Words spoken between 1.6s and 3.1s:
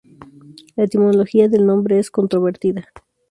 nombre es controvertida.